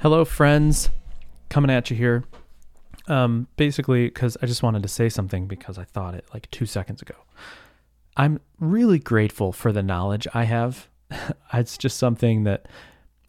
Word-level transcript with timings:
Hello, 0.00 0.26
friends. 0.26 0.90
Coming 1.48 1.70
at 1.70 1.88
you 1.88 1.96
here. 1.96 2.24
Um, 3.08 3.48
basically, 3.56 4.04
because 4.04 4.36
I 4.42 4.46
just 4.46 4.62
wanted 4.62 4.82
to 4.82 4.90
say 4.90 5.08
something 5.08 5.46
because 5.46 5.78
I 5.78 5.84
thought 5.84 6.14
it 6.14 6.26
like 6.34 6.50
two 6.50 6.66
seconds 6.66 7.00
ago. 7.00 7.14
I'm 8.14 8.40
really 8.60 8.98
grateful 8.98 9.52
for 9.52 9.72
the 9.72 9.82
knowledge 9.82 10.26
I 10.34 10.44
have. 10.44 10.88
it's 11.54 11.78
just 11.78 11.96
something 11.96 12.44
that 12.44 12.68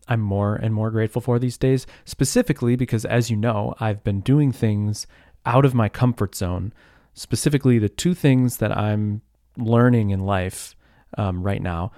I'm 0.09 0.19
more 0.19 0.55
and 0.55 0.73
more 0.73 0.91
grateful 0.91 1.21
for 1.21 1.39
these 1.39 1.57
days, 1.57 1.87
specifically 2.03 2.75
because, 2.75 3.05
as 3.05 3.29
you 3.29 3.37
know, 3.37 3.73
I've 3.79 4.03
been 4.03 4.19
doing 4.19 4.51
things 4.51 5.07
out 5.45 5.63
of 5.63 5.73
my 5.73 5.87
comfort 5.87 6.35
zone. 6.35 6.73
Specifically, 7.13 7.79
the 7.79 7.87
two 7.87 8.13
things 8.13 8.57
that 8.57 8.77
I'm 8.77 9.21
learning 9.55 10.09
in 10.09 10.19
life 10.19 10.75
um, 11.17 11.43
right 11.43 11.61
now 11.61 11.93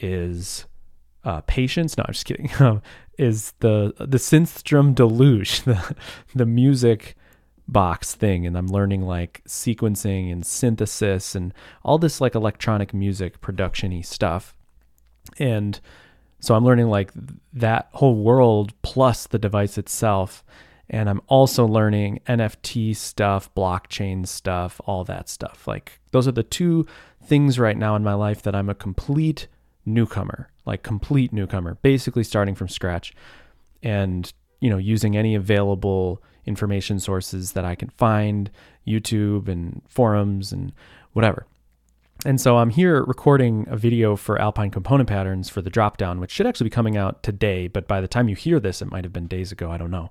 is 0.00 0.64
uh, 1.24 1.42
patience. 1.42 1.98
No, 1.98 2.04
I'm 2.06 2.14
just 2.14 2.24
kidding. 2.24 2.50
is 3.18 3.52
the 3.60 3.94
the 3.98 4.18
Synthstrom 4.18 4.94
Deluge, 4.94 5.60
the 5.64 5.96
the 6.34 6.46
music 6.46 7.16
box 7.66 8.14
thing, 8.14 8.46
and 8.46 8.56
I'm 8.56 8.66
learning 8.66 9.02
like 9.02 9.42
sequencing 9.48 10.30
and 10.30 10.44
synthesis 10.44 11.34
and 11.34 11.54
all 11.82 11.98
this 11.98 12.20
like 12.20 12.34
electronic 12.34 12.92
music 12.92 13.40
productiony 13.40 14.04
stuff. 14.04 14.54
And 15.38 15.80
so 16.40 16.54
I'm 16.54 16.64
learning 16.64 16.88
like 16.88 17.10
that 17.54 17.88
whole 17.92 18.16
world 18.16 18.74
plus 18.82 19.26
the 19.26 19.38
device 19.38 19.78
itself. 19.78 20.44
And 20.90 21.08
I'm 21.08 21.22
also 21.28 21.66
learning 21.66 22.20
NFT 22.26 22.94
stuff, 22.94 23.52
blockchain 23.54 24.26
stuff, 24.28 24.78
all 24.84 25.04
that 25.04 25.30
stuff. 25.30 25.66
Like 25.66 26.00
those 26.10 26.28
are 26.28 26.32
the 26.32 26.42
two 26.42 26.86
things 27.24 27.58
right 27.58 27.76
now 27.76 27.96
in 27.96 28.04
my 28.04 28.12
life 28.12 28.42
that 28.42 28.54
I'm 28.54 28.68
a 28.68 28.74
complete 28.74 29.48
newcomer, 29.86 30.50
like 30.66 30.82
complete 30.82 31.32
newcomer, 31.32 31.76
basically 31.82 32.24
starting 32.24 32.54
from 32.54 32.68
scratch 32.68 33.14
and, 33.82 34.32
you 34.60 34.70
know, 34.70 34.78
using 34.78 35.16
any 35.16 35.34
available 35.34 36.22
information 36.46 37.00
sources 37.00 37.52
that 37.52 37.64
I 37.64 37.74
can 37.74 37.90
find, 37.90 38.50
YouTube 38.86 39.48
and 39.48 39.82
forums 39.88 40.52
and 40.52 40.72
whatever. 41.12 41.46
And 42.26 42.40
so 42.40 42.56
I'm 42.56 42.70
here 42.70 43.02
recording 43.04 43.66
a 43.68 43.76
video 43.76 44.16
for 44.16 44.40
Alpine 44.40 44.70
Component 44.70 45.08
Patterns 45.08 45.50
for 45.50 45.60
the 45.60 45.70
dropdown, 45.70 46.20
which 46.20 46.30
should 46.30 46.46
actually 46.46 46.66
be 46.66 46.70
coming 46.70 46.96
out 46.96 47.22
today, 47.22 47.68
but 47.68 47.86
by 47.86 48.00
the 48.00 48.08
time 48.08 48.28
you 48.28 48.36
hear 48.36 48.60
this, 48.60 48.80
it 48.80 48.90
might 48.90 49.04
have 49.04 49.12
been 49.12 49.26
days 49.26 49.52
ago. 49.52 49.70
I 49.70 49.76
don't 49.76 49.90
know. 49.90 50.10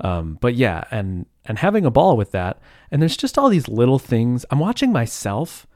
Um, 0.00 0.38
but 0.40 0.54
yeah, 0.54 0.84
and 0.90 1.26
and 1.44 1.58
having 1.58 1.84
a 1.84 1.90
ball 1.90 2.16
with 2.16 2.30
that. 2.32 2.60
And 2.90 3.02
there's 3.02 3.16
just 3.16 3.36
all 3.36 3.48
these 3.48 3.66
little 3.66 3.98
things. 3.98 4.44
I'm 4.50 4.60
watching 4.60 4.92
myself 4.92 5.66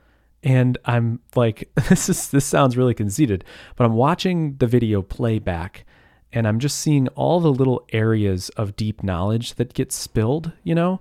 and 0.42 0.78
I'm 0.84 1.20
like, 1.34 1.70
this 1.88 2.08
is 2.08 2.30
this 2.30 2.44
sounds 2.44 2.76
really 2.76 2.94
conceited, 2.94 3.44
but 3.76 3.84
I'm 3.84 3.94
watching 3.94 4.56
the 4.56 4.66
video 4.66 5.02
playback 5.02 5.84
and 6.32 6.48
I'm 6.48 6.58
just 6.58 6.78
seeing 6.78 7.08
all 7.08 7.40
the 7.40 7.52
little 7.52 7.84
areas 7.92 8.48
of 8.50 8.74
deep 8.76 9.02
knowledge 9.02 9.54
that 9.54 9.74
get 9.74 9.92
spilled, 9.92 10.52
you 10.64 10.74
know? 10.74 11.00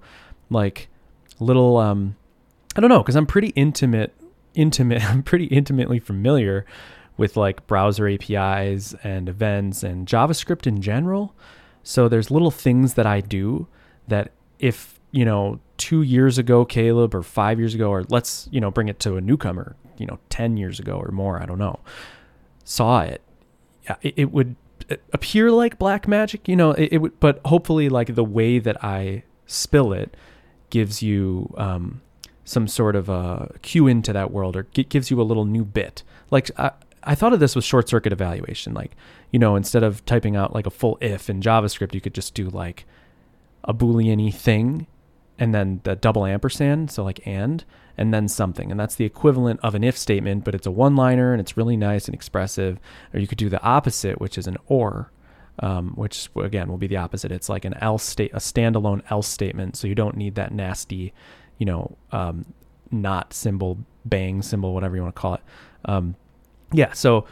Like 0.50 0.90
little 1.40 1.78
um 1.78 2.16
I 2.76 2.82
don't 2.82 2.90
know, 2.90 3.00
because 3.02 3.16
I'm 3.16 3.26
pretty 3.26 3.50
intimate 3.50 4.14
intimate 4.54 5.04
I'm 5.10 5.24
pretty 5.24 5.46
intimately 5.46 6.00
familiar 6.00 6.66
with 7.18 7.38
like 7.38 7.68
browser 7.68 8.08
APIs 8.08 8.96
and 9.04 9.30
events 9.30 9.84
and 9.84 10.08
JavaScript 10.08 10.66
in 10.66 10.82
general. 10.82 11.36
So 11.84 12.08
there's 12.08 12.32
little 12.32 12.52
things 12.52 12.94
that 12.96 13.06
I 13.06 13.22
do 13.22 13.68
that 14.08 14.32
if, 14.60 15.00
you 15.12 15.26
know, 15.26 15.60
two 15.82 16.04
years 16.04 16.38
ago, 16.38 16.64
Caleb, 16.64 17.16
or 17.16 17.24
five 17.24 17.58
years 17.58 17.74
ago, 17.74 17.90
or 17.90 18.04
let's, 18.10 18.48
you 18.52 18.62
know, 18.62 18.70
bring 18.70 18.88
it 18.88 19.00
to 19.00 19.16
a 19.16 19.22
newcomer, 19.22 19.76
you 19.98 20.06
know, 20.06 20.20
10 20.30 20.56
years 20.56 20.80
ago 20.80 20.94
or 20.94 21.10
more, 21.10 21.42
I 21.42 21.48
don't 21.48 21.58
know, 21.58 21.80
saw 22.64 23.02
it, 23.02 23.24
it, 24.04 24.14
it 24.16 24.32
would 24.32 24.56
appear 25.12 25.50
like 25.50 25.80
black 25.80 26.08
magic, 26.08 26.48
you 26.48 26.56
know, 26.56 26.74
it, 26.74 26.90
it, 26.94 26.98
would, 27.00 27.20
but 27.20 27.42
hopefully, 27.46 27.90
like 27.90 28.14
the 28.14 28.24
way 28.24 28.60
that 28.60 28.84
I 28.84 29.24
spill 29.48 29.92
it 29.92 30.16
gives 30.70 31.02
you 31.02 31.52
um, 31.58 32.04
some 32.46 32.68
sort 32.68 32.96
of 32.96 33.10
a 33.10 33.56
cue 33.64 33.88
into 33.88 34.14
that 34.14 34.30
world 34.30 34.56
or 34.56 34.64
gives 34.64 35.10
you 35.10 35.20
a 35.20 35.24
little 35.24 35.46
new 35.46 35.66
bit. 35.66 36.04
Like, 36.30 36.52
I, 36.60 36.74
I 37.04 37.16
thought 37.16 37.34
of 37.34 37.40
this 37.40 37.56
with 37.56 37.66
short 37.66 37.90
circuit 37.90 38.14
evaluation. 38.14 38.76
Like, 38.76 38.92
you 39.32 39.40
know, 39.40 39.56
instead 39.56 39.82
of 39.82 40.06
typing 40.06 40.36
out 40.36 40.54
like 40.54 40.68
a 40.68 40.70
full 40.70 41.00
if 41.02 41.28
in 41.28 41.42
JavaScript, 41.42 41.96
you 41.96 42.02
could 42.02 42.14
just 42.14 42.36
do 42.36 42.52
like 42.52 42.86
a 43.64 43.74
Boolean 43.74 44.32
thing 44.32 44.86
and 45.42 45.56
then 45.56 45.82
the 45.86 45.96
double 45.96 46.24
ampersand, 46.24 46.92
so 46.92 47.04
like 47.04 47.26
and, 47.26 47.66
and 47.98 48.14
then 48.14 48.28
something. 48.28 48.70
And 48.70 48.80
that's 48.80 48.94
the 48.94 49.06
equivalent 49.06 49.60
of 49.64 49.74
an 49.74 49.84
if 49.84 49.98
statement, 49.98 50.44
but 50.44 50.54
it's 50.54 50.68
a 50.68 50.72
one 50.72 50.96
liner 50.96 51.34
and 51.34 51.42
it's 51.42 51.58
really 51.58 51.76
nice 51.76 52.06
and 52.06 52.14
expressive. 52.14 52.78
Or 53.12 53.20
you 53.20 53.26
could 53.26 53.40
do 53.40 53.50
the 53.50 53.62
opposite, 53.64 54.22
which 54.22 54.38
is 54.38 54.46
an 54.46 54.58
or, 54.68 55.12
um, 55.58 55.94
which 55.96 56.30
again 56.36 56.70
will 56.70 56.78
be 56.78 56.86
the 56.86 56.98
opposite. 56.98 57.32
It's 57.32 57.50
like 57.50 57.66
an 57.66 57.74
else 57.82 58.04
state, 58.04 58.30
a 58.36 58.38
standalone 58.38 59.02
else 59.10 59.28
statement. 59.28 59.76
So 59.78 59.88
you 59.88 59.96
don't 59.96 60.16
need 60.16 60.36
that 60.36 60.54
nasty, 60.54 61.12
you 61.58 61.66
know, 61.66 61.98
um, 62.12 62.46
not 62.92 63.34
symbol, 63.34 63.80
bang 64.06 64.44
symbol, 64.44 64.76
whatever 64.76 64.96
you 64.96 65.02
want 65.02 65.16
to 65.16 65.20
call 65.20 65.34
it. 65.34 65.42
Um, 65.86 66.16
yeah. 66.72 66.94
So 66.94 67.26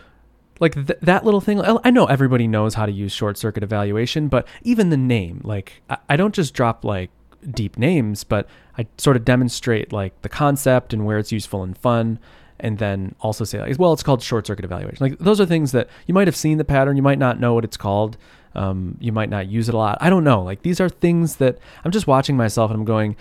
like 0.59 0.73
th- 0.73 0.99
that 1.01 1.23
little 1.23 1.39
thing 1.39 1.61
i 1.85 1.89
know 1.89 2.05
everybody 2.07 2.45
knows 2.45 2.73
how 2.73 2.85
to 2.85 2.91
use 2.91 3.13
short 3.13 3.37
circuit 3.37 3.63
evaluation 3.63 4.27
but 4.27 4.45
even 4.63 4.89
the 4.89 4.97
name 4.97 5.39
like 5.45 5.81
I, 5.89 5.97
I 6.09 6.17
don't 6.17 6.35
just 6.35 6.53
drop 6.53 6.83
like 6.83 7.11
deep 7.51 7.77
names, 7.77 8.23
but 8.23 8.47
I 8.77 8.87
sort 8.97 9.15
of 9.17 9.25
demonstrate 9.25 9.91
like 9.91 10.21
the 10.21 10.29
concept 10.29 10.93
and 10.93 11.05
where 11.05 11.17
it's 11.17 11.31
useful 11.31 11.63
and 11.63 11.77
fun. 11.77 12.19
And 12.61 12.77
then 12.77 13.15
also 13.21 13.45
say 13.45 13.59
like, 13.59 13.79
well, 13.79 13.93
it's 13.93 14.03
called 14.03 14.21
short 14.21 14.45
circuit 14.45 14.65
evaluation. 14.65 14.97
Like 14.99 15.19
those 15.19 15.39
are 15.39 15.45
things 15.45 15.71
that 15.71 15.89
you 16.07 16.13
might 16.13 16.27
have 16.27 16.35
seen 16.35 16.57
the 16.57 16.65
pattern. 16.65 16.97
You 16.97 17.03
might 17.03 17.19
not 17.19 17.39
know 17.39 17.53
what 17.53 17.63
it's 17.63 17.77
called. 17.77 18.17
Um, 18.53 18.97
you 18.99 19.11
might 19.11 19.29
not 19.29 19.47
use 19.47 19.69
it 19.69 19.75
a 19.75 19.77
lot. 19.77 19.97
I 20.01 20.09
don't 20.09 20.23
know. 20.23 20.43
Like 20.43 20.61
these 20.63 20.81
are 20.81 20.89
things 20.89 21.37
that 21.37 21.57
I'm 21.85 21.91
just 21.91 22.07
watching 22.07 22.35
myself 22.35 22.71
and 22.71 22.79
I'm 22.79 22.85
going, 22.85 23.15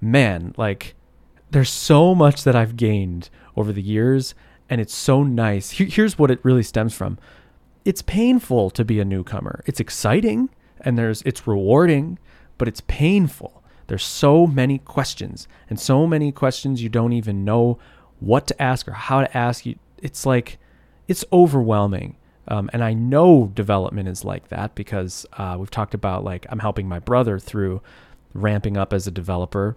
man, 0.00 0.54
like 0.56 0.94
there's 1.50 1.70
so 1.70 2.14
much 2.14 2.42
that 2.44 2.56
I've 2.56 2.76
gained 2.76 3.30
over 3.56 3.72
the 3.72 3.82
years 3.82 4.34
and 4.68 4.80
it's 4.80 4.94
so 4.94 5.22
nice. 5.22 5.70
here's 5.70 6.18
what 6.18 6.30
it 6.30 6.40
really 6.44 6.62
stems 6.62 6.94
from. 6.94 7.18
It's 7.84 8.02
painful 8.02 8.70
to 8.70 8.84
be 8.84 9.00
a 9.00 9.04
newcomer. 9.04 9.62
It's 9.66 9.80
exciting 9.80 10.50
and 10.80 10.98
there's 10.98 11.22
it's 11.22 11.46
rewarding, 11.46 12.18
but 12.58 12.66
it's 12.66 12.82
painful 12.82 13.59
there's 13.90 14.04
so 14.04 14.46
many 14.46 14.78
questions 14.78 15.48
and 15.68 15.80
so 15.80 16.06
many 16.06 16.30
questions 16.30 16.80
you 16.80 16.88
don't 16.88 17.12
even 17.12 17.44
know 17.44 17.76
what 18.20 18.46
to 18.46 18.62
ask 18.62 18.86
or 18.86 18.92
how 18.92 19.20
to 19.20 19.36
ask. 19.36 19.64
It's 19.98 20.24
like, 20.24 20.58
it's 21.08 21.24
overwhelming. 21.32 22.16
Um, 22.46 22.70
and 22.72 22.84
I 22.84 22.92
know 22.92 23.50
development 23.52 24.08
is 24.08 24.24
like 24.24 24.46
that 24.46 24.76
because 24.76 25.26
uh, 25.32 25.56
we've 25.58 25.72
talked 25.72 25.92
about 25.92 26.22
like 26.22 26.46
I'm 26.50 26.60
helping 26.60 26.88
my 26.88 27.00
brother 27.00 27.40
through 27.40 27.82
ramping 28.32 28.76
up 28.76 28.92
as 28.92 29.08
a 29.08 29.10
developer 29.10 29.76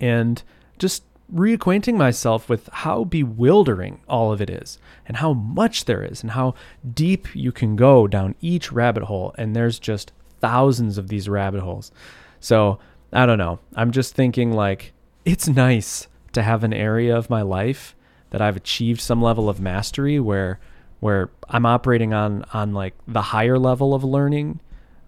and 0.00 0.42
just 0.78 1.04
reacquainting 1.30 1.98
myself 1.98 2.48
with 2.48 2.70
how 2.72 3.04
bewildering 3.04 4.00
all 4.08 4.32
of 4.32 4.40
it 4.40 4.48
is 4.48 4.78
and 5.06 5.18
how 5.18 5.34
much 5.34 5.84
there 5.84 6.02
is 6.02 6.22
and 6.22 6.30
how 6.30 6.54
deep 6.94 7.36
you 7.36 7.52
can 7.52 7.76
go 7.76 8.06
down 8.06 8.34
each 8.40 8.72
rabbit 8.72 9.02
hole. 9.02 9.34
And 9.36 9.54
there's 9.54 9.78
just 9.78 10.12
thousands 10.40 10.96
of 10.96 11.08
these 11.08 11.28
rabbit 11.28 11.60
holes. 11.60 11.92
So 12.40 12.78
I 13.12 13.26
don't 13.26 13.38
know. 13.38 13.58
I'm 13.74 13.92
just 13.92 14.14
thinking 14.14 14.52
like 14.52 14.92
it's 15.24 15.48
nice 15.48 16.08
to 16.32 16.42
have 16.42 16.64
an 16.64 16.72
area 16.72 17.16
of 17.16 17.30
my 17.30 17.42
life 17.42 17.94
that 18.30 18.40
I've 18.40 18.56
achieved 18.56 19.00
some 19.00 19.22
level 19.22 19.48
of 19.48 19.60
mastery 19.60 20.20
where 20.20 20.58
where 21.00 21.30
I'm 21.48 21.66
operating 21.66 22.12
on 22.12 22.44
on 22.52 22.72
like 22.72 22.94
the 23.06 23.22
higher 23.22 23.58
level 23.58 23.94
of 23.94 24.02
learning 24.04 24.60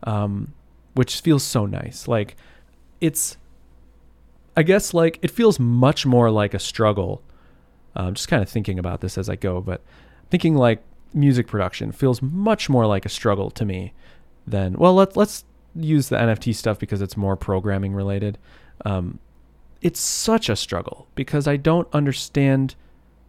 um, 0.04 0.54
which 0.94 1.20
feels 1.20 1.42
so 1.42 1.66
nice. 1.66 2.08
Like 2.08 2.36
it's 3.00 3.36
I 4.56 4.62
guess 4.62 4.92
like 4.92 5.18
it 5.22 5.30
feels 5.30 5.60
much 5.60 6.06
more 6.06 6.30
like 6.30 6.54
a 6.54 6.58
struggle. 6.58 7.22
Uh, 7.96 8.02
I'm 8.02 8.14
just 8.14 8.28
kind 8.28 8.42
of 8.42 8.48
thinking 8.48 8.78
about 8.78 9.00
this 9.00 9.16
as 9.16 9.28
I 9.28 9.36
go, 9.36 9.60
but 9.60 9.82
thinking 10.30 10.56
like 10.56 10.82
music 11.14 11.46
production 11.46 11.92
feels 11.92 12.20
much 12.20 12.68
more 12.68 12.86
like 12.86 13.06
a 13.06 13.08
struggle 13.08 13.50
to 13.50 13.64
me 13.64 13.92
than 14.46 14.74
well 14.74 14.94
let's 14.94 15.16
let's 15.16 15.44
use 15.78 16.08
the 16.08 16.16
NFT 16.16 16.54
stuff 16.54 16.78
because 16.78 17.02
it's 17.02 17.16
more 17.16 17.36
programming 17.36 17.94
related. 17.94 18.38
Um, 18.84 19.18
it's 19.80 20.00
such 20.00 20.48
a 20.48 20.56
struggle 20.56 21.06
because 21.14 21.46
I 21.46 21.56
don't 21.56 21.88
understand 21.92 22.74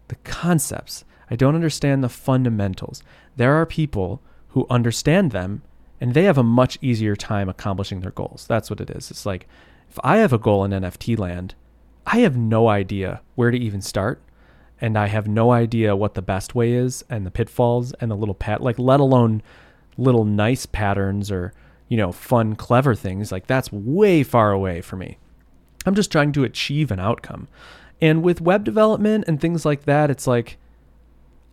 the 0.07 0.15
concepts. 0.15 1.05
I 1.29 1.35
don't 1.35 1.55
understand 1.55 2.03
the 2.03 2.09
fundamentals. 2.09 3.03
There 3.35 3.53
are 3.53 3.65
people 3.65 4.21
who 4.49 4.65
understand 4.69 5.31
them 5.31 5.61
and 6.01 6.13
they 6.13 6.23
have 6.23 6.37
a 6.37 6.43
much 6.43 6.77
easier 6.81 7.15
time 7.15 7.49
accomplishing 7.49 7.99
their 7.99 8.11
goals. 8.11 8.45
That's 8.47 8.69
what 8.69 8.81
it 8.81 8.89
is. 8.89 9.11
It's 9.11 9.25
like 9.25 9.47
if 9.89 9.99
I 10.03 10.17
have 10.17 10.33
a 10.33 10.37
goal 10.37 10.63
in 10.63 10.71
NFT 10.71 11.17
land, 11.17 11.55
I 12.05 12.19
have 12.19 12.37
no 12.37 12.67
idea 12.67 13.21
where 13.35 13.51
to 13.51 13.57
even 13.57 13.81
start 13.81 14.21
and 14.81 14.97
I 14.97 15.07
have 15.07 15.27
no 15.27 15.51
idea 15.51 15.95
what 15.95 16.13
the 16.13 16.21
best 16.21 16.55
way 16.55 16.73
is 16.73 17.03
and 17.09 17.25
the 17.25 17.31
pitfalls 17.31 17.93
and 17.93 18.09
the 18.09 18.15
little 18.15 18.35
pat 18.35 18.61
like 18.61 18.79
let 18.79 18.99
alone 18.99 19.43
little 19.97 20.25
nice 20.25 20.65
patterns 20.65 21.29
or 21.29 21.53
you 21.89 21.97
know, 21.97 22.13
fun, 22.13 22.55
clever 22.55 22.95
things, 22.95 23.31
like 23.31 23.47
that's 23.47 23.71
way 23.71 24.23
far 24.23 24.51
away 24.51 24.79
for 24.79 24.95
me. 24.95 25.17
I'm 25.85 25.95
just 25.95 26.11
trying 26.11 26.31
to 26.33 26.45
achieve 26.45 26.91
an 26.91 26.99
outcome. 26.99 27.49
And 27.99 28.23
with 28.23 28.39
web 28.39 28.63
development 28.63 29.25
and 29.27 29.41
things 29.41 29.65
like 29.65 29.83
that, 29.83 30.09
it's 30.09 30.27
like 30.27 30.57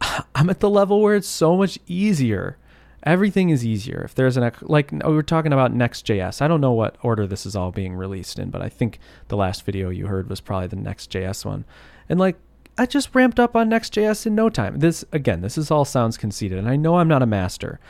I'm 0.34 0.48
at 0.50 0.60
the 0.60 0.70
level 0.70 1.00
where 1.00 1.16
it's 1.16 1.26
so 1.26 1.56
much 1.56 1.78
easier. 1.88 2.58
everything 3.02 3.50
is 3.50 3.64
easier. 3.64 4.02
If 4.04 4.14
there's 4.14 4.36
an 4.36 4.50
like 4.62 4.90
we 4.90 5.14
were 5.14 5.22
talking 5.22 5.52
about 5.52 5.72
Next.js. 5.72 6.42
I 6.42 6.48
don't 6.48 6.60
know 6.60 6.72
what 6.72 6.96
order 7.02 7.26
this 7.26 7.46
is 7.46 7.56
all 7.56 7.70
being 7.70 7.94
released 7.94 8.38
in, 8.38 8.50
but 8.50 8.60
I 8.60 8.68
think 8.68 8.98
the 9.28 9.36
last 9.36 9.64
video 9.64 9.88
you 9.88 10.08
heard 10.08 10.28
was 10.28 10.40
probably 10.40 10.66
the 10.66 10.76
Next.js 10.76 11.44
one. 11.44 11.64
And 12.08 12.18
like 12.20 12.36
I 12.76 12.84
just 12.84 13.14
ramped 13.14 13.40
up 13.40 13.56
on 13.56 13.70
Next.js 13.70 14.26
in 14.26 14.34
no 14.34 14.50
time. 14.50 14.80
This 14.80 15.04
again, 15.12 15.40
this 15.40 15.56
is 15.56 15.70
all 15.70 15.84
sounds 15.86 16.18
conceited, 16.18 16.58
and 16.58 16.68
I 16.68 16.76
know 16.76 16.98
I'm 16.98 17.08
not 17.08 17.22
a 17.22 17.26
master, 17.26 17.80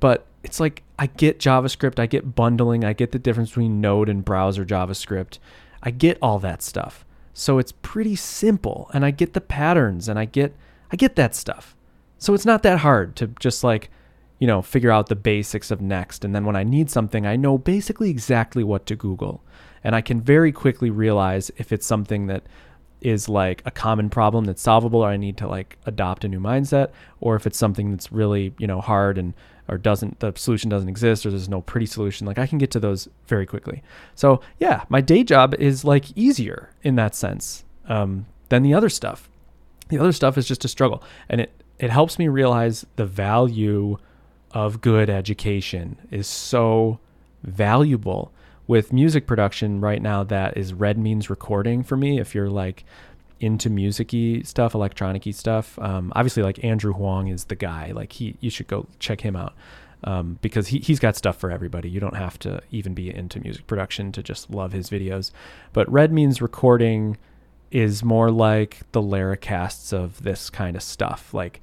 but 0.00 0.26
it's 0.42 0.58
like 0.58 0.82
I 0.98 1.06
get 1.06 1.38
JavaScript, 1.38 1.98
I 1.98 2.06
get 2.06 2.34
bundling, 2.34 2.84
I 2.84 2.92
get 2.92 3.12
the 3.12 3.18
difference 3.18 3.50
between 3.50 3.80
Node 3.80 4.08
and 4.08 4.24
browser 4.24 4.64
JavaScript. 4.64 5.38
I 5.82 5.90
get 5.90 6.18
all 6.20 6.38
that 6.40 6.62
stuff. 6.62 7.04
So 7.32 7.58
it's 7.58 7.72
pretty 7.72 8.16
simple 8.16 8.90
and 8.92 9.04
I 9.04 9.10
get 9.10 9.34
the 9.34 9.40
patterns 9.40 10.08
and 10.08 10.18
I 10.18 10.24
get 10.24 10.54
I 10.92 10.96
get 10.96 11.16
that 11.16 11.34
stuff. 11.34 11.76
So 12.18 12.34
it's 12.34 12.44
not 12.44 12.62
that 12.64 12.80
hard 12.80 13.16
to 13.16 13.28
just 13.38 13.62
like, 13.62 13.90
you 14.38 14.46
know, 14.46 14.60
figure 14.60 14.90
out 14.90 15.06
the 15.06 15.16
basics 15.16 15.70
of 15.70 15.80
Next 15.80 16.24
and 16.24 16.34
then 16.34 16.44
when 16.44 16.56
I 16.56 16.64
need 16.64 16.90
something, 16.90 17.26
I 17.26 17.36
know 17.36 17.56
basically 17.56 18.10
exactly 18.10 18.64
what 18.64 18.86
to 18.86 18.96
Google. 18.96 19.42
And 19.82 19.94
I 19.94 20.00
can 20.00 20.20
very 20.20 20.52
quickly 20.52 20.90
realize 20.90 21.50
if 21.56 21.72
it's 21.72 21.86
something 21.86 22.26
that 22.26 22.42
is 23.00 23.28
like 23.28 23.62
a 23.64 23.70
common 23.70 24.10
problem 24.10 24.44
that's 24.44 24.60
solvable 24.60 25.00
or 25.00 25.08
I 25.08 25.16
need 25.16 25.38
to 25.38 25.48
like 25.48 25.78
adopt 25.86 26.24
a 26.24 26.28
new 26.28 26.40
mindset 26.40 26.90
or 27.20 27.36
if 27.36 27.46
it's 27.46 27.56
something 27.58 27.90
that's 27.90 28.12
really, 28.12 28.52
you 28.58 28.66
know, 28.66 28.80
hard 28.80 29.16
and 29.16 29.32
or 29.70 29.78
doesn't 29.78 30.20
the 30.20 30.32
solution 30.36 30.68
doesn't 30.68 30.88
exist 30.88 31.24
or 31.24 31.30
there's 31.30 31.48
no 31.48 31.62
pretty 31.62 31.86
solution 31.86 32.26
like 32.26 32.38
i 32.38 32.46
can 32.46 32.58
get 32.58 32.70
to 32.70 32.80
those 32.80 33.08
very 33.26 33.46
quickly. 33.46 33.82
So 34.14 34.40
yeah 34.58 34.84
my 34.88 35.00
day 35.00 35.24
job 35.24 35.54
is 35.54 35.84
like 35.84 36.16
easier 36.16 36.70
in 36.82 36.96
that 36.96 37.14
sense 37.14 37.64
um, 37.86 38.26
than 38.48 38.62
the 38.62 38.74
other 38.74 38.88
stuff. 38.88 39.30
The 39.88 39.98
other 39.98 40.12
stuff 40.12 40.36
is 40.36 40.46
just 40.46 40.64
a 40.64 40.68
struggle 40.68 41.02
and 41.28 41.40
it 41.40 41.52
it 41.78 41.90
helps 41.90 42.18
me 42.18 42.28
realize 42.28 42.84
the 42.96 43.06
value 43.06 43.96
of 44.50 44.80
good 44.80 45.08
education 45.08 45.96
is 46.10 46.26
so 46.26 47.00
valuable 47.42 48.32
with 48.66 48.92
music 48.92 49.26
production 49.26 49.80
right 49.80 50.00
now 50.02 50.22
that 50.22 50.56
is 50.56 50.72
red 50.72 50.96
means 50.96 51.28
recording 51.28 51.82
for 51.82 51.96
me. 51.96 52.20
If 52.20 52.34
you're 52.34 52.50
like 52.50 52.84
into 53.40 53.70
musicy 53.70 54.42
stuff, 54.44 54.74
electronicy 54.74 55.34
stuff. 55.34 55.78
Um, 55.78 56.12
obviously, 56.14 56.42
like 56.42 56.62
Andrew 56.62 56.92
Huang 56.92 57.28
is 57.28 57.46
the 57.46 57.56
guy. 57.56 57.92
Like 57.92 58.12
he, 58.12 58.36
you 58.40 58.50
should 58.50 58.68
go 58.68 58.86
check 58.98 59.22
him 59.22 59.34
out 59.34 59.54
um, 60.04 60.38
because 60.42 60.68
he 60.68 60.78
he's 60.78 61.00
got 61.00 61.16
stuff 61.16 61.36
for 61.36 61.50
everybody. 61.50 61.88
You 61.88 62.00
don't 62.00 62.16
have 62.16 62.38
to 62.40 62.60
even 62.70 62.94
be 62.94 63.14
into 63.14 63.40
music 63.40 63.66
production 63.66 64.12
to 64.12 64.22
just 64.22 64.50
love 64.50 64.72
his 64.72 64.90
videos. 64.90 65.30
But 65.72 65.90
Red 65.90 66.12
Means 66.12 66.40
recording 66.40 67.16
is 67.70 68.04
more 68.04 68.30
like 68.30 68.80
the 68.92 69.02
Laracasts 69.02 69.92
of 69.92 70.22
this 70.22 70.50
kind 70.50 70.76
of 70.76 70.82
stuff. 70.82 71.32
Like 71.32 71.60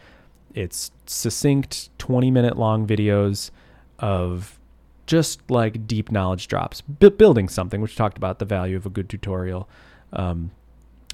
it's 0.54 0.92
succinct, 1.06 1.90
twenty 1.98 2.32
minute 2.32 2.58
long 2.58 2.88
videos 2.88 3.52
of 4.00 4.60
just 5.06 5.50
like 5.50 5.88
deep 5.88 6.12
knowledge 6.12 6.48
drops, 6.48 6.82
building 6.82 7.50
something. 7.50 7.82
Which 7.82 7.96
talked 7.96 8.18
about 8.18 8.40
the 8.40 8.46
value 8.46 8.78
of 8.78 8.86
a 8.86 8.90
good 8.90 9.10
tutorial. 9.10 9.70
Um, 10.12 10.52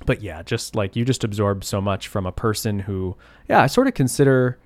but 0.06 0.22
yeah, 0.22 0.44
just 0.44 0.76
like 0.76 0.96
you 0.96 1.06
just 1.06 1.24
absorb 1.24 1.64
so 1.64 1.80
much 1.82 2.08
from 2.08 2.26
a 2.26 2.32
person 2.32 2.80
who, 2.80 3.16
yeah, 3.48 3.62
I 3.62 3.68
sort 3.68 3.88
of 3.88 3.94
consider, 3.94 4.58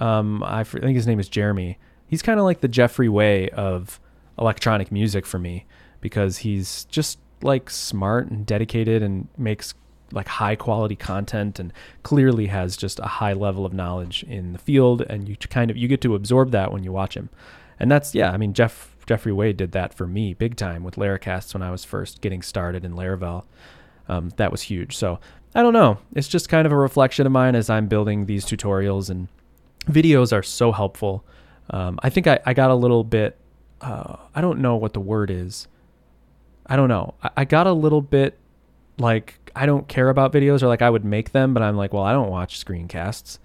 um, 0.00 0.42
I 0.44 0.64
think 0.64 0.94
his 0.94 1.06
name 1.06 1.20
is 1.20 1.28
Jeremy. 1.28 1.78
He's 2.06 2.22
kind 2.22 2.38
of 2.38 2.44
like 2.44 2.60
the 2.60 2.68
Jeffrey 2.68 3.08
Way 3.08 3.48
of 3.50 4.00
electronic 4.38 4.92
music 4.92 5.26
for 5.26 5.38
me 5.38 5.66
because 6.00 6.38
he's 6.38 6.84
just 6.84 7.18
like 7.42 7.70
smart 7.70 8.30
and 8.30 8.46
dedicated 8.46 9.02
and 9.02 9.28
makes 9.36 9.74
like 10.12 10.28
high 10.28 10.54
quality 10.54 10.96
content 10.96 11.58
and 11.58 11.72
clearly 12.02 12.46
has 12.46 12.76
just 12.76 12.98
a 13.00 13.04
high 13.06 13.32
level 13.32 13.66
of 13.66 13.72
knowledge 13.72 14.22
in 14.24 14.52
the 14.52 14.58
field 14.58 15.02
and 15.02 15.28
you 15.28 15.36
kind 15.36 15.70
of 15.70 15.76
you 15.76 15.88
get 15.88 16.00
to 16.00 16.14
absorb 16.14 16.50
that 16.52 16.72
when 16.72 16.84
you 16.84 16.92
watch 16.92 17.16
him 17.16 17.28
and 17.80 17.90
that's 17.90 18.14
yeah 18.14 18.30
i 18.30 18.36
mean 18.36 18.52
jeff 18.52 18.90
Jeffrey 19.06 19.32
Way 19.32 19.52
did 19.52 19.72
that 19.72 19.92
for 19.92 20.06
me 20.06 20.32
big 20.32 20.56
time 20.56 20.84
with 20.84 20.96
laracasts 20.96 21.52
when 21.52 21.62
i 21.62 21.70
was 21.70 21.84
first 21.84 22.20
getting 22.20 22.42
started 22.42 22.84
in 22.84 22.94
laravel 22.94 23.44
um, 24.08 24.30
that 24.36 24.50
was 24.50 24.62
huge. 24.62 24.96
So 24.96 25.18
I 25.54 25.62
don't 25.62 25.72
know. 25.72 25.98
It's 26.14 26.28
just 26.28 26.48
kind 26.48 26.66
of 26.66 26.72
a 26.72 26.76
reflection 26.76 27.26
of 27.26 27.32
mine 27.32 27.54
as 27.54 27.70
I'm 27.70 27.86
building 27.86 28.26
these 28.26 28.44
tutorials 28.44 29.08
and 29.08 29.28
videos 29.86 30.32
are 30.32 30.42
so 30.42 30.72
helpful. 30.72 31.24
Um, 31.70 31.98
I 32.02 32.10
think 32.10 32.26
I, 32.26 32.40
I 32.44 32.54
got 32.54 32.70
a 32.70 32.74
little 32.74 33.04
bit, 33.04 33.38
uh, 33.80 34.16
I 34.34 34.40
don't 34.40 34.60
know 34.60 34.76
what 34.76 34.92
the 34.92 35.00
word 35.00 35.30
is. 35.30 35.68
I 36.66 36.76
don't 36.76 36.88
know. 36.88 37.14
I, 37.22 37.30
I 37.38 37.44
got 37.44 37.66
a 37.66 37.72
little 37.72 38.00
bit 38.00 38.38
like, 38.98 39.52
I 39.54 39.66
don't 39.66 39.86
care 39.86 40.08
about 40.08 40.32
videos 40.32 40.62
or 40.62 40.66
like 40.66 40.82
I 40.82 40.90
would 40.90 41.04
make 41.04 41.30
them, 41.30 41.54
but 41.54 41.62
I'm 41.62 41.76
like, 41.76 41.92
well, 41.92 42.02
I 42.02 42.12
don't 42.12 42.30
watch 42.30 42.62
screencasts. 42.64 43.38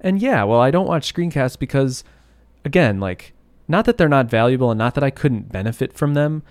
And 0.00 0.20
yeah, 0.20 0.42
well, 0.42 0.60
I 0.60 0.72
don't 0.72 0.88
watch 0.88 1.12
screencasts 1.12 1.56
because, 1.56 2.02
again, 2.64 2.98
like, 2.98 3.34
not 3.68 3.84
that 3.84 3.98
they're 3.98 4.08
not 4.08 4.28
valuable 4.28 4.72
and 4.72 4.78
not 4.78 4.94
that 4.94 5.04
I 5.04 5.10
couldn't 5.10 5.52
benefit 5.52 5.92
from 5.92 6.14
them, 6.14 6.42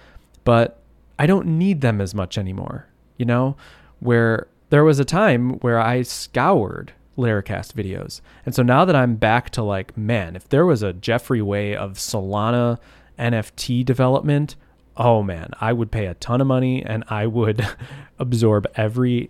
but 0.45 0.81
I 1.19 1.25
don't 1.25 1.45
need 1.45 1.81
them 1.81 1.99
as 1.99 2.15
much 2.15 2.37
anymore 2.37 2.87
you 3.21 3.25
know, 3.25 3.55
where 3.99 4.47
there 4.71 4.83
was 4.83 4.99
a 4.99 5.05
time 5.05 5.59
where 5.59 5.79
I 5.79 6.01
scoured 6.01 6.93
Laracast 7.19 7.73
videos. 7.73 8.19
And 8.47 8.55
so 8.55 8.63
now 8.63 8.83
that 8.83 8.95
I'm 8.95 9.15
back 9.15 9.51
to 9.51 9.61
like, 9.61 9.95
man, 9.95 10.35
if 10.35 10.49
there 10.49 10.65
was 10.65 10.81
a 10.81 10.91
Jeffrey 10.91 11.41
way 11.41 11.75
of 11.75 11.93
Solana 11.93 12.79
NFT 13.19 13.85
development, 13.85 14.55
oh 14.97 15.21
man, 15.21 15.51
I 15.61 15.71
would 15.71 15.91
pay 15.91 16.07
a 16.07 16.15
ton 16.15 16.41
of 16.41 16.47
money 16.47 16.83
and 16.83 17.03
I 17.09 17.27
would 17.27 17.63
absorb 18.19 18.65
every 18.75 19.29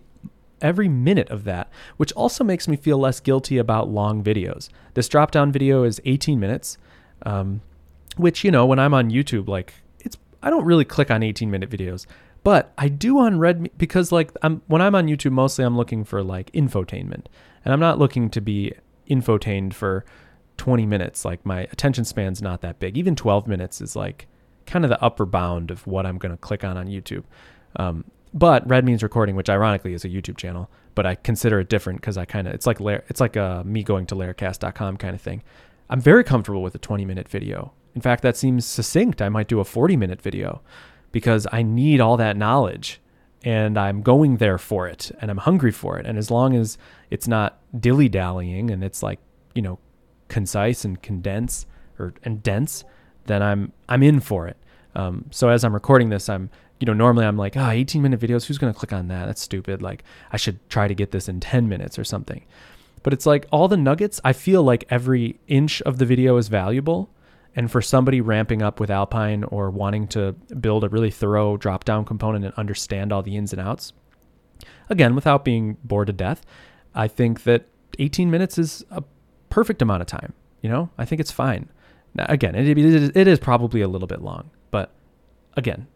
every 0.61 0.87
minute 0.87 1.27
of 1.29 1.43
that, 1.43 1.69
which 1.97 2.13
also 2.13 2.45
makes 2.45 2.67
me 2.67 2.77
feel 2.77 2.97
less 2.97 3.19
guilty 3.19 3.57
about 3.57 3.89
long 3.89 4.23
videos. 4.23 4.69
This 4.93 5.09
drop 5.09 5.31
down 5.31 5.51
video 5.51 5.83
is 5.83 5.99
18 6.05 6.39
minutes, 6.39 6.77
um, 7.23 7.61
which 8.15 8.45
you 8.45 8.51
know 8.51 8.65
when 8.65 8.79
I'm 8.79 8.93
on 8.93 9.09
YouTube, 9.09 9.49
like 9.49 9.73
it's 9.99 10.15
I 10.41 10.49
don't 10.49 10.63
really 10.63 10.85
click 10.85 11.11
on 11.11 11.23
18 11.23 11.51
minute 11.51 11.69
videos. 11.69 12.05
But 12.43 12.73
I 12.77 12.87
do 12.87 13.19
on 13.19 13.39
Red 13.39 13.69
because 13.77 14.11
like 14.11 14.31
I'm 14.41 14.61
when 14.67 14.81
I'm 14.81 14.95
on 14.95 15.07
YouTube 15.07 15.31
mostly 15.31 15.63
I'm 15.63 15.77
looking 15.77 16.03
for 16.03 16.23
like 16.23 16.51
infotainment. 16.51 17.25
And 17.63 17.73
I'm 17.73 17.79
not 17.79 17.99
looking 17.99 18.29
to 18.31 18.41
be 18.41 18.73
infotained 19.09 19.73
for 19.73 20.05
20 20.57 20.85
minutes. 20.85 21.23
Like 21.23 21.45
my 21.45 21.61
attention 21.61 22.05
span's 22.05 22.41
not 22.41 22.61
that 22.61 22.79
big. 22.79 22.97
Even 22.97 23.15
12 23.15 23.47
minutes 23.47 23.81
is 23.81 23.95
like 23.95 24.27
kind 24.65 24.85
of 24.85 24.89
the 24.89 25.01
upper 25.03 25.25
bound 25.25 25.69
of 25.69 25.85
what 25.85 26.05
I'm 26.05 26.17
going 26.17 26.31
to 26.31 26.37
click 26.37 26.63
on 26.63 26.77
on 26.77 26.87
YouTube. 26.87 27.23
Um, 27.75 28.05
but 28.33 28.67
Red 28.67 28.85
Means 28.85 29.03
Recording, 29.03 29.35
which 29.35 29.49
ironically 29.49 29.93
is 29.93 30.05
a 30.05 30.09
YouTube 30.09 30.37
channel, 30.37 30.69
but 30.95 31.05
I 31.05 31.15
consider 31.15 31.59
it 31.59 31.69
different 31.69 31.99
because 31.99 32.17
I 32.17 32.25
kind 32.25 32.47
of 32.47 32.53
it's 32.53 32.65
like 32.65 32.79
it's 32.81 33.19
like 33.19 33.37
uh, 33.37 33.63
me 33.63 33.83
going 33.83 34.05
to 34.07 34.15
laracast.com 34.15 34.97
kind 34.97 35.13
of 35.13 35.21
thing. 35.21 35.43
I'm 35.89 36.01
very 36.01 36.23
comfortable 36.23 36.63
with 36.63 36.73
a 36.73 36.79
20 36.79 37.05
minute 37.05 37.27
video. 37.27 37.73
In 37.93 38.01
fact, 38.01 38.23
that 38.23 38.37
seems 38.37 38.65
succinct. 38.65 39.21
I 39.21 39.29
might 39.29 39.49
do 39.49 39.59
a 39.59 39.65
40 39.65 39.97
minute 39.97 40.21
video 40.21 40.61
because 41.11 41.47
I 41.51 41.61
need 41.61 41.99
all 41.99 42.17
that 42.17 42.37
knowledge 42.37 43.01
and 43.43 43.77
I'm 43.77 44.01
going 44.01 44.37
there 44.37 44.57
for 44.57 44.87
it 44.87 45.11
and 45.19 45.31
I'm 45.31 45.37
hungry 45.37 45.71
for 45.71 45.97
it. 45.97 46.05
And 46.05 46.17
as 46.17 46.29
long 46.29 46.55
as 46.55 46.77
it's 47.09 47.27
not 47.27 47.59
dilly 47.79 48.09
dallying 48.09 48.69
and 48.69 48.83
it's 48.83 49.01
like, 49.01 49.19
you 49.55 49.61
know, 49.61 49.79
concise 50.27 50.85
and 50.85 51.01
condensed 51.01 51.67
or 51.99 52.13
and 52.23 52.41
dense, 52.43 52.83
then 53.25 53.41
I'm 53.41 53.73
I'm 53.89 54.03
in 54.03 54.19
for 54.19 54.47
it. 54.47 54.57
Um, 54.95 55.25
so 55.31 55.49
as 55.49 55.63
I'm 55.63 55.73
recording 55.73 56.09
this, 56.09 56.29
I'm 56.29 56.49
you 56.79 56.85
know 56.85 56.93
normally 56.93 57.25
I'm 57.25 57.37
like 57.37 57.57
ah 57.57 57.69
oh, 57.69 57.71
18 57.71 58.01
minute 58.01 58.19
videos. 58.19 58.45
Who's 58.45 58.57
gonna 58.57 58.73
click 58.73 58.93
on 58.93 59.07
that? 59.07 59.25
That's 59.25 59.41
stupid. 59.41 59.81
Like 59.81 60.03
I 60.31 60.37
should 60.37 60.67
try 60.69 60.87
to 60.87 60.95
get 60.95 61.11
this 61.11 61.27
in 61.27 61.39
10 61.39 61.67
minutes 61.67 61.97
or 61.97 62.03
something. 62.03 62.45
But 63.03 63.13
it's 63.13 63.25
like 63.25 63.47
all 63.51 63.67
the 63.67 63.77
nuggets. 63.77 64.21
I 64.23 64.33
feel 64.33 64.61
like 64.61 64.85
every 64.89 65.39
inch 65.47 65.81
of 65.81 65.97
the 65.97 66.05
video 66.05 66.37
is 66.37 66.47
valuable 66.47 67.09
and 67.55 67.69
for 67.69 67.81
somebody 67.81 68.21
ramping 68.21 68.61
up 68.61 68.79
with 68.79 68.89
Alpine 68.89 69.43
or 69.45 69.69
wanting 69.69 70.07
to 70.09 70.33
build 70.59 70.83
a 70.83 70.89
really 70.89 71.11
thorough 71.11 71.57
drop 71.57 71.83
down 71.83 72.05
component 72.05 72.45
and 72.45 72.53
understand 72.55 73.11
all 73.11 73.21
the 73.21 73.35
ins 73.35 73.51
and 73.51 73.61
outs, 73.61 73.93
again, 74.89 75.15
without 75.15 75.43
being 75.43 75.77
bored 75.83 76.07
to 76.07 76.13
death, 76.13 76.45
I 76.95 77.07
think 77.07 77.43
that 77.43 77.67
18 77.99 78.31
minutes 78.31 78.57
is 78.57 78.85
a 78.89 79.03
perfect 79.49 79.81
amount 79.81 80.01
of 80.01 80.07
time. 80.07 80.33
You 80.61 80.69
know, 80.69 80.89
I 80.97 81.05
think 81.05 81.19
it's 81.19 81.31
fine. 81.31 81.69
Now, 82.13 82.25
again, 82.29 82.55
it, 82.55 82.77
it 83.17 83.27
is 83.27 83.39
probably 83.39 83.81
a 83.81 83.87
little 83.87 84.07
bit 84.07 84.21
long, 84.21 84.51
but 84.69 84.91
again, 85.55 85.87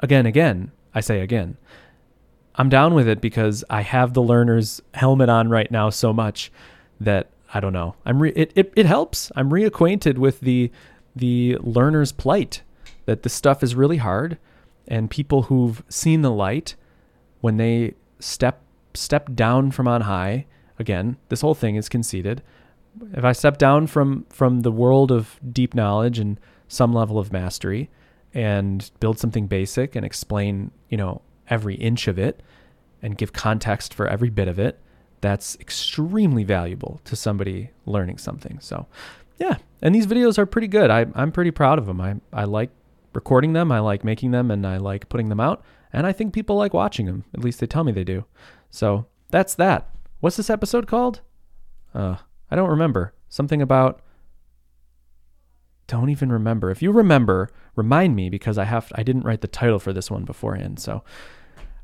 again, 0.00 0.26
again, 0.26 0.72
I 0.94 1.00
say 1.00 1.20
again, 1.20 1.56
I'm 2.54 2.68
down 2.68 2.94
with 2.94 3.06
it 3.06 3.20
because 3.20 3.64
I 3.70 3.82
have 3.82 4.14
the 4.14 4.22
learner's 4.22 4.82
helmet 4.94 5.28
on 5.28 5.48
right 5.48 5.70
now 5.70 5.90
so 5.90 6.12
much 6.12 6.50
that 7.00 7.30
I 7.52 7.60
don't 7.60 7.72
know. 7.72 7.94
I'm 8.04 8.20
re- 8.20 8.32
it, 8.34 8.52
it 8.54 8.72
it 8.76 8.86
helps. 8.86 9.30
I'm 9.36 9.50
reacquainted 9.50 10.18
with 10.18 10.40
the 10.40 10.70
the 11.18 11.56
learner's 11.60 12.12
plight 12.12 12.62
that 13.06 13.22
this 13.22 13.32
stuff 13.32 13.62
is 13.62 13.74
really 13.74 13.98
hard 13.98 14.38
and 14.86 15.10
people 15.10 15.42
who've 15.42 15.82
seen 15.88 16.22
the 16.22 16.30
light 16.30 16.74
when 17.40 17.56
they 17.56 17.94
step 18.18 18.60
step 18.94 19.32
down 19.34 19.70
from 19.70 19.86
on 19.86 20.02
high 20.02 20.46
again 20.78 21.16
this 21.28 21.40
whole 21.40 21.54
thing 21.54 21.76
is 21.76 21.88
conceded 21.88 22.42
if 23.12 23.24
i 23.24 23.32
step 23.32 23.58
down 23.58 23.86
from 23.86 24.26
from 24.30 24.60
the 24.60 24.72
world 24.72 25.12
of 25.12 25.38
deep 25.52 25.74
knowledge 25.74 26.18
and 26.18 26.40
some 26.66 26.92
level 26.92 27.18
of 27.18 27.32
mastery 27.32 27.88
and 28.34 28.90
build 29.00 29.18
something 29.18 29.46
basic 29.46 29.94
and 29.94 30.04
explain 30.04 30.70
you 30.88 30.96
know 30.96 31.20
every 31.48 31.76
inch 31.76 32.08
of 32.08 32.18
it 32.18 32.42
and 33.02 33.16
give 33.16 33.32
context 33.32 33.94
for 33.94 34.06
every 34.08 34.30
bit 34.30 34.48
of 34.48 34.58
it 34.58 34.80
that's 35.20 35.56
extremely 35.60 36.44
valuable 36.44 37.00
to 37.04 37.16
somebody 37.16 37.70
learning 37.86 38.18
something. 38.18 38.58
So 38.60 38.86
yeah, 39.38 39.56
and 39.82 39.94
these 39.94 40.06
videos 40.06 40.38
are 40.38 40.46
pretty 40.46 40.68
good. 40.68 40.90
I, 40.90 41.06
I'm 41.14 41.32
pretty 41.32 41.50
proud 41.50 41.78
of 41.78 41.86
them. 41.86 42.00
I, 42.00 42.16
I 42.32 42.44
like 42.44 42.70
recording 43.12 43.52
them, 43.52 43.72
I 43.72 43.78
like 43.80 44.04
making 44.04 44.32
them, 44.32 44.50
and 44.50 44.66
I 44.66 44.76
like 44.76 45.08
putting 45.08 45.28
them 45.28 45.40
out. 45.40 45.64
And 45.92 46.06
I 46.06 46.12
think 46.12 46.34
people 46.34 46.56
like 46.56 46.74
watching 46.74 47.06
them. 47.06 47.24
At 47.34 47.42
least 47.42 47.60
they 47.60 47.66
tell 47.66 47.84
me 47.84 47.92
they 47.92 48.04
do. 48.04 48.24
So 48.70 49.06
that's 49.30 49.54
that. 49.54 49.90
What's 50.20 50.36
this 50.36 50.50
episode 50.50 50.86
called? 50.86 51.20
Uh, 51.94 52.16
I 52.50 52.56
don't 52.56 52.68
remember. 52.68 53.14
Something 53.28 53.62
about. 53.62 54.02
Don't 55.86 56.10
even 56.10 56.30
remember. 56.30 56.70
If 56.70 56.82
you 56.82 56.92
remember, 56.92 57.48
remind 57.74 58.14
me 58.14 58.28
because 58.28 58.58
I 58.58 58.64
have 58.64 58.92
I 58.94 59.02
didn't 59.02 59.24
write 59.24 59.40
the 59.40 59.48
title 59.48 59.78
for 59.78 59.94
this 59.94 60.10
one 60.10 60.24
beforehand. 60.24 60.78
So 60.80 61.02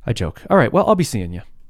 I 0.05 0.13
joke. 0.13 0.43
All 0.51 0.59
right. 0.59 0.73
Well, 0.73 0.87
I'll 0.87 0.95
be 0.95 1.05
seeing 1.05 1.33
you. 1.33 1.41